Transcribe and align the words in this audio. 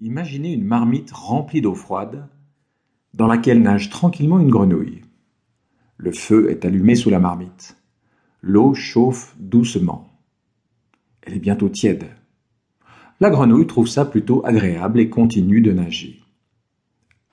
Imaginez 0.00 0.52
une 0.52 0.64
marmite 0.64 1.10
remplie 1.10 1.60
d'eau 1.60 1.74
froide 1.74 2.28
dans 3.14 3.26
laquelle 3.26 3.60
nage 3.60 3.90
tranquillement 3.90 4.38
une 4.38 4.50
grenouille. 4.50 5.02
Le 5.96 6.12
feu 6.12 6.50
est 6.50 6.64
allumé 6.64 6.94
sous 6.94 7.10
la 7.10 7.18
marmite. 7.18 7.76
L'eau 8.40 8.74
chauffe 8.74 9.34
doucement. 9.40 10.08
Elle 11.22 11.34
est 11.34 11.40
bientôt 11.40 11.68
tiède. 11.68 12.06
La 13.18 13.28
grenouille 13.28 13.66
trouve 13.66 13.88
ça 13.88 14.04
plutôt 14.04 14.46
agréable 14.46 15.00
et 15.00 15.10
continue 15.10 15.60
de 15.60 15.72
nager. 15.72 16.22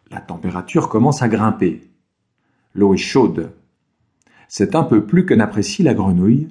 La 0.09 0.19
température 0.19 0.89
commence 0.89 1.21
à 1.21 1.27
grimper. 1.27 1.83
L'eau 2.73 2.95
est 2.95 2.97
chaude. 2.97 3.51
C'est 4.47 4.73
un 4.73 4.83
peu 4.83 5.05
plus 5.05 5.27
que 5.27 5.35
n'apprécie 5.35 5.83
la 5.83 5.93
grenouille, 5.93 6.47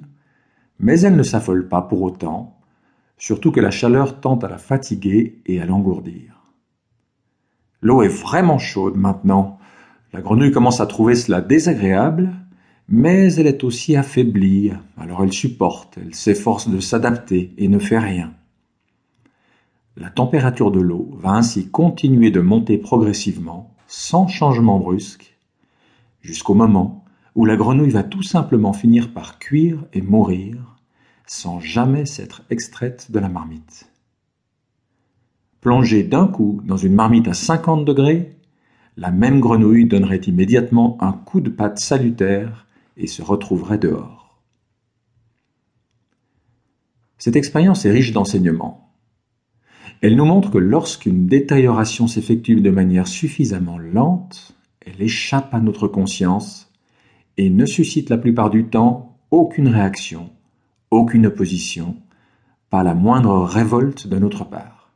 mais 0.79 1.01
elle 1.01 1.17
ne 1.17 1.23
s'affole 1.23 1.67
pas 1.67 1.81
pour 1.81 2.03
autant 2.03 2.57
surtout 3.17 3.51
que 3.51 3.59
la 3.59 3.71
chaleur 3.71 4.19
tend 4.19 4.37
à 4.37 4.49
la 4.49 4.57
fatiguer 4.57 5.41
et 5.45 5.61
à 5.61 5.65
l'engourdir. 5.65 6.35
L'eau 7.81 8.01
est 8.01 8.07
vraiment 8.07 8.57
chaude 8.57 8.95
maintenant. 8.95 9.59
La 10.13 10.21
grenouille 10.21 10.51
commence 10.51 10.81
à 10.81 10.87
trouver 10.87 11.15
cela 11.15 11.41
désagréable, 11.41 12.33
mais 12.87 13.33
elle 13.33 13.47
est 13.47 13.63
aussi 13.63 13.95
affaiblie, 13.95 14.71
alors 14.97 15.23
elle 15.23 15.33
supporte, 15.33 15.97
elle 15.97 16.15
s'efforce 16.15 16.69
de 16.69 16.79
s'adapter 16.79 17.53
et 17.57 17.67
ne 17.67 17.79
fait 17.79 17.99
rien. 17.99 18.33
La 19.97 20.09
température 20.09 20.71
de 20.71 20.81
l'eau 20.81 21.11
va 21.13 21.31
ainsi 21.31 21.69
continuer 21.69 22.29
de 22.29 22.41
monter 22.41 22.77
progressivement, 22.77 23.75
sans 23.87 24.27
changement 24.27 24.79
brusque, 24.79 25.37
jusqu'au 26.21 26.53
moment 26.53 27.05
où 27.33 27.45
la 27.45 27.55
grenouille 27.55 27.91
va 27.91 28.03
tout 28.03 28.23
simplement 28.23 28.73
finir 28.73 29.13
par 29.13 29.39
cuire 29.39 29.85
et 29.93 30.01
mourir 30.01 30.74
sans 31.27 31.59
jamais 31.59 32.05
s'être 32.05 32.43
extraite 32.49 33.11
de 33.11 33.19
la 33.19 33.29
marmite. 33.29 33.89
Plongée 35.61 36.03
d'un 36.03 36.27
coup 36.27 36.61
dans 36.65 36.77
une 36.77 36.93
marmite 36.93 37.27
à 37.27 37.33
50 37.33 37.85
degrés, 37.85 38.37
la 38.97 39.11
même 39.11 39.39
grenouille 39.39 39.87
donnerait 39.87 40.17
immédiatement 40.17 40.97
un 41.01 41.11
coup 41.11 41.41
de 41.41 41.49
patte 41.49 41.79
salutaire 41.79 42.67
et 42.97 43.07
se 43.07 43.21
retrouverait 43.21 43.77
dehors. 43.77 44.39
Cette 47.17 47.35
expérience 47.35 47.85
est 47.85 47.91
riche 47.91 48.11
d'enseignements. 48.11 48.93
Elle 50.01 50.15
nous 50.15 50.25
montre 50.25 50.51
que 50.51 50.57
lorsqu'une 50.57 51.25
détérioration 51.25 52.07
s'effectue 52.07 52.61
de 52.61 52.69
manière 52.69 53.07
suffisamment 53.07 53.79
lente, 53.79 54.55
elle 54.81 55.01
échappe 55.01 55.53
à 55.53 55.59
notre 55.59 55.87
conscience 55.87 56.71
et 57.37 57.49
ne 57.49 57.65
suscite 57.65 58.09
la 58.09 58.17
plupart 58.17 58.49
du 58.49 58.65
temps 58.65 59.17
aucune 59.31 59.67
réaction 59.67 60.29
aucune 60.91 61.27
opposition, 61.27 61.97
pas 62.69 62.83
la 62.83 62.93
moindre 62.93 63.43
révolte 63.43 64.07
de 64.07 64.17
notre 64.17 64.45
part. 64.45 64.91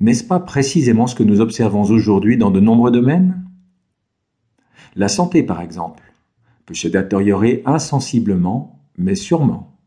N'est-ce 0.00 0.24
pas 0.24 0.40
précisément 0.40 1.06
ce 1.06 1.14
que 1.14 1.22
nous 1.22 1.40
observons 1.40 1.84
aujourd'hui 1.84 2.36
dans 2.36 2.50
de 2.50 2.60
nombreux 2.60 2.90
domaines? 2.90 3.44
La 4.96 5.08
santé, 5.08 5.42
par 5.42 5.60
exemple, 5.60 6.02
peut 6.66 6.74
se 6.74 6.88
détériorer 6.88 7.62
insensiblement, 7.66 8.80
mais 8.98 9.14
sûrement. 9.14 9.78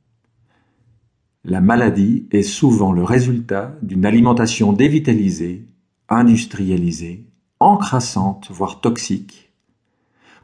La 1.44 1.62
maladie 1.62 2.28
est 2.32 2.44
souvent 2.44 2.92
le 2.92 3.04
résultat 3.04 3.76
d'une 3.82 4.06
alimentation 4.06 4.73
dévitalisée, 4.73 5.68
industrialisée, 6.10 7.28
encrassante, 7.60 8.50
voire 8.52 8.82
toxique, 8.82 9.52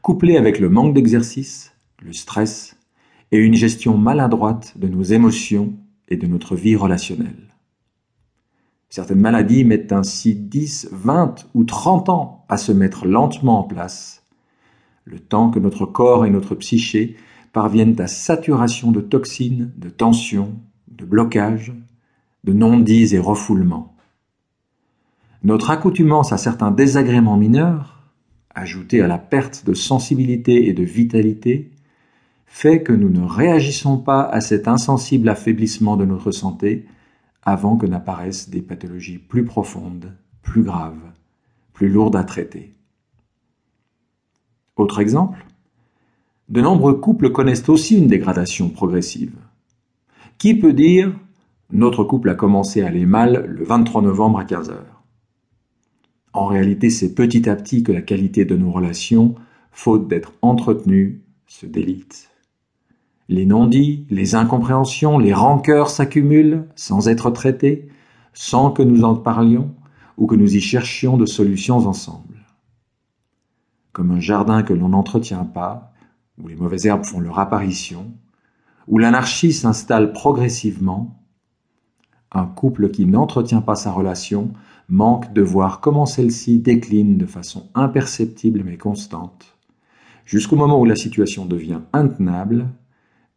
couplée 0.01 0.37
avec 0.37 0.59
le 0.59 0.69
manque 0.69 0.93
d'exercice, 0.93 1.73
le 2.01 2.13
stress, 2.13 2.77
et 3.31 3.37
une 3.37 3.55
gestion 3.55 3.97
maladroite 3.97 4.77
de 4.77 4.87
nos 4.87 5.03
émotions 5.03 5.73
et 6.09 6.17
de 6.17 6.27
notre 6.27 6.55
vie 6.55 6.75
relationnelle. 6.75 7.47
Certaines 8.89 9.21
maladies 9.21 9.63
mettent 9.63 9.93
ainsi 9.93 10.35
10, 10.35 10.89
20 10.91 11.47
ou 11.53 11.63
30 11.63 12.09
ans 12.09 12.45
à 12.49 12.57
se 12.57 12.73
mettre 12.73 13.07
lentement 13.07 13.59
en 13.59 13.63
place, 13.63 14.23
le 15.05 15.19
temps 15.19 15.49
que 15.49 15.59
notre 15.59 15.85
corps 15.85 16.25
et 16.25 16.29
notre 16.29 16.55
psyché 16.55 17.15
parviennent 17.53 17.99
à 18.01 18.07
saturation 18.07 18.91
de 18.91 19.01
toxines, 19.01 19.71
de 19.77 19.89
tensions, 19.89 20.59
de 20.89 21.05
blocages, 21.05 21.73
de 22.43 22.53
non-dits 22.53 23.15
et 23.15 23.19
refoulements. 23.19 23.95
Notre 25.43 25.71
accoutumance 25.71 26.33
à 26.33 26.37
certains 26.37 26.71
désagréments 26.71 27.37
mineurs, 27.37 28.03
ajoutés 28.53 29.01
à 29.01 29.07
la 29.07 29.17
perte 29.17 29.65
de 29.65 29.73
sensibilité 29.73 30.67
et 30.67 30.73
de 30.73 30.83
vitalité, 30.83 31.71
fait 32.53 32.83
que 32.83 32.91
nous 32.91 33.09
ne 33.09 33.25
réagissons 33.25 33.97
pas 33.97 34.23
à 34.23 34.41
cet 34.41 34.67
insensible 34.67 35.29
affaiblissement 35.29 35.95
de 35.95 36.03
notre 36.03 36.31
santé 36.31 36.85
avant 37.43 37.77
que 37.77 37.87
n'apparaissent 37.87 38.49
des 38.49 38.61
pathologies 38.61 39.17
plus 39.19 39.45
profondes, 39.45 40.11
plus 40.43 40.61
graves, 40.61 41.11
plus 41.71 41.87
lourdes 41.87 42.17
à 42.17 42.25
traiter. 42.25 42.75
Autre 44.75 44.99
exemple, 44.99 45.45
de 46.49 46.59
nombreux 46.59 46.99
couples 46.99 47.31
connaissent 47.31 47.69
aussi 47.69 47.97
une 47.97 48.07
dégradation 48.07 48.69
progressive. 48.69 49.33
Qui 50.37 50.53
peut 50.53 50.73
dire 50.73 51.15
notre 51.71 52.03
couple 52.03 52.29
a 52.29 52.35
commencé 52.35 52.81
à 52.81 52.87
aller 52.87 53.05
mal 53.05 53.45
le 53.47 53.63
23 53.63 54.01
novembre 54.01 54.39
à 54.39 54.43
15 54.43 54.71
heures 54.71 55.03
En 56.33 56.47
réalité, 56.47 56.89
c'est 56.89 57.15
petit 57.15 57.49
à 57.49 57.55
petit 57.55 57.81
que 57.81 57.93
la 57.93 58.01
qualité 58.01 58.43
de 58.43 58.57
nos 58.57 58.71
relations, 58.71 59.35
faute 59.71 60.09
d'être 60.09 60.33
entretenue, 60.41 61.21
se 61.47 61.65
délite. 61.65 62.30
Les 63.31 63.45
non-dits, 63.45 64.05
les 64.09 64.35
incompréhensions, 64.35 65.17
les 65.17 65.33
rancœurs 65.33 65.89
s'accumulent 65.89 66.67
sans 66.75 67.07
être 67.07 67.31
traités, 67.31 67.87
sans 68.33 68.71
que 68.71 68.83
nous 68.83 69.05
en 69.05 69.15
parlions 69.15 69.73
ou 70.17 70.27
que 70.27 70.35
nous 70.35 70.57
y 70.57 70.59
cherchions 70.59 71.15
de 71.15 71.25
solutions 71.25 71.77
ensemble. 71.87 72.45
Comme 73.93 74.11
un 74.11 74.19
jardin 74.19 74.63
que 74.63 74.73
l'on 74.73 74.89
n'entretient 74.89 75.45
pas, 75.45 75.93
où 76.43 76.49
les 76.49 76.57
mauvaises 76.57 76.85
herbes 76.85 77.05
font 77.05 77.21
leur 77.21 77.39
apparition, 77.39 78.11
où 78.89 78.97
l'anarchie 78.97 79.53
s'installe 79.53 80.11
progressivement, 80.11 81.23
un 82.33 82.45
couple 82.45 82.89
qui 82.91 83.05
n'entretient 83.05 83.61
pas 83.61 83.75
sa 83.75 83.93
relation 83.93 84.51
manque 84.89 85.31
de 85.31 85.41
voir 85.41 85.79
comment 85.79 86.05
celle-ci 86.05 86.59
décline 86.59 87.17
de 87.17 87.25
façon 87.25 87.69
imperceptible 87.75 88.63
mais 88.65 88.75
constante, 88.75 89.57
jusqu'au 90.25 90.57
moment 90.57 90.81
où 90.81 90.85
la 90.85 90.97
situation 90.97 91.45
devient 91.45 91.79
intenable 91.93 92.67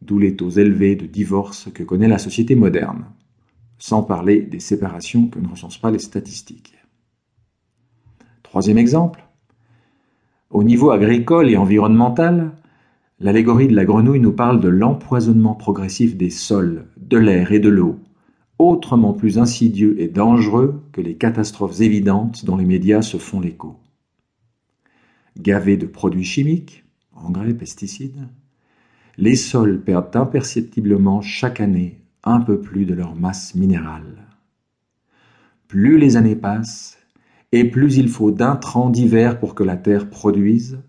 d'où 0.05 0.19
les 0.19 0.37
taux 0.37 0.51
élevés 0.51 0.97
de 0.97 1.07
divorce 1.07 1.69
que 1.73 1.83
connaît 1.83 2.09
la 2.09 2.19
société 2.19 2.55
moderne, 2.55 3.07
sans 3.79 4.03
parler 4.03 4.43
des 4.43 4.61
séparations 4.61 5.29
que 5.29 5.39
ne 5.39 5.49
recensent 5.49 5.81
pas 5.81 5.91
les 5.91 5.99
statistiques. 5.99 6.75
Troisième 8.43 8.79
exemple, 8.79 9.25
au 10.51 10.63
niveau 10.63 10.91
agricole 10.91 11.51
et 11.51 11.57
environnemental, 11.57 12.53
l'allégorie 13.19 13.69
de 13.69 13.75
la 13.75 13.85
grenouille 13.85 14.21
nous 14.21 14.33
parle 14.33 14.61
de 14.61 14.69
l'empoisonnement 14.69 15.55
progressif 15.55 16.17
des 16.17 16.31
sols, 16.31 16.87
de 16.97 17.17
l'air 17.17 17.51
et 17.51 17.59
de 17.59 17.69
l'eau, 17.69 17.99
autrement 18.59 19.15
plus 19.15 19.39
insidieux 19.39 20.01
et 20.01 20.09
dangereux 20.09 20.83
que 20.93 21.01
les 21.01 21.17
catastrophes 21.17 21.81
évidentes 21.81 22.45
dont 22.45 22.57
les 22.57 22.65
médias 22.65 23.03
se 23.03 23.17
font 23.17 23.41
l'écho. 23.41 23.77
Gavés 25.37 25.77
de 25.77 25.87
produits 25.87 26.25
chimiques, 26.25 26.85
engrais, 27.13 27.55
pesticides, 27.55 28.29
les 29.17 29.37
sols 29.37 29.83
perdent 29.83 30.17
imperceptiblement 30.17 31.21
chaque 31.21 31.61
année 31.61 32.01
un 32.25 32.41
peu 32.41 32.61
plus 32.61 32.85
de 32.87 32.95
leur 32.95 33.15
masse 33.15 33.55
minérale. 33.55 34.27
Plus 35.69 35.99
les 35.99 36.17
années 36.17 36.37
passent, 36.37 36.99
et 37.53 37.65
plus 37.65 37.97
il 37.97 38.09
faut 38.09 38.31
d'intrants 38.31 38.91
divers 38.91 39.39
pour 39.39 39.55
que 39.55 39.63
la 39.63 39.77
terre 39.77 40.09
produise, 40.09 40.81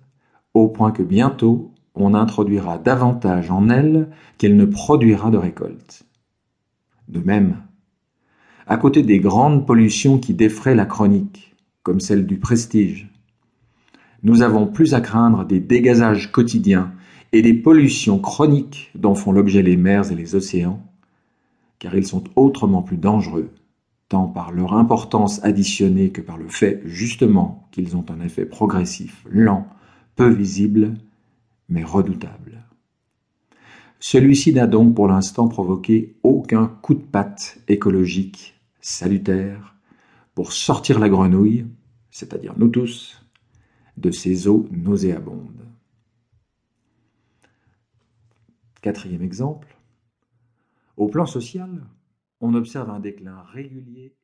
au 0.54 0.68
point 0.68 0.92
que 0.92 1.04
bientôt 1.04 1.72
on 1.94 2.14
introduira 2.14 2.78
davantage 2.78 3.52
en 3.52 3.70
elle 3.70 4.10
qu'elle 4.38 4.58
ne 4.58 4.66
produira 4.66 5.32
de 5.32 5.38
récolte. 5.38 6.04
De 7.08 7.20
même, 7.20 7.58
à 8.68 8.78
côté 8.78 9.04
des 9.04 9.20
grandes 9.20 9.66
pollutions 9.66 10.18
qui 10.18 10.34
défraient 10.34 10.76
la 10.76 10.86
chronique, 10.86 11.56
comme 11.84 12.00
celle 12.00 12.26
du 12.26 12.38
prestige, 12.38 13.10
nous 14.24 14.42
avons 14.42 14.66
plus 14.66 14.96
à 14.96 15.02
craindre 15.02 15.46
des 15.46 15.60
dégazages 15.60 16.32
quotidiens 16.32 16.92
et 17.32 17.42
des 17.42 17.54
pollutions 17.54 18.20
chroniques 18.20 18.92
dont 18.96 19.16
font 19.16 19.32
l'objet 19.32 19.62
les 19.62 19.78
mers 19.78 20.12
et 20.12 20.16
les 20.16 20.36
océans, 20.36 20.82
car 21.80 21.96
ils 21.96 22.08
sont 22.08 22.24
autrement 22.36 22.82
plus 22.82 22.98
dangereux, 22.98 23.50
tant 24.10 24.28
par 24.28 24.52
leur 24.52 24.74
importance 24.74 25.44
additionnée 25.44 26.10
que 26.10 26.22
par 26.22 26.38
le 26.38 26.48
fait 26.48 26.82
justement 26.86 27.68
qu'ils 27.72 27.98
ont 27.98 28.06
un 28.10 28.22
effet 28.22 28.46
progressif, 28.46 29.26
lent, 29.30 29.68
peu 30.16 30.30
visible, 30.30 30.94
mais 31.70 31.84
redoutable. 31.84 32.64
Celui-ci 34.00 34.54
n'a 34.54 34.68
donc 34.68 34.96
pour 34.96 35.08
l'instant 35.08 35.48
provoqué 35.48 36.16
aucun 36.24 36.68
coup 36.68 36.94
de 36.94 37.02
patte 37.02 37.58
écologique 37.68 38.54
salutaire 38.80 39.76
pour 40.36 40.52
sortir 40.52 41.00
la 41.00 41.10
grenouille, 41.10 41.66
c'est-à-dire 42.12 42.54
nous 42.58 42.68
tous, 42.68 43.22
de 43.98 44.12
ces 44.12 44.48
eaux 44.48 44.68
nauséabondes. 44.72 45.35
Quatrième 48.86 49.24
exemple, 49.24 49.76
au 50.96 51.08
plan 51.08 51.26
social, 51.26 51.88
on 52.40 52.54
observe 52.54 52.92
un 52.92 53.00
déclin 53.00 53.42
régulier 53.52 54.16